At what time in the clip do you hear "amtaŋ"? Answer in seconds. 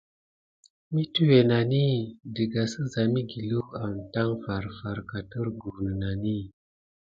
3.85-4.29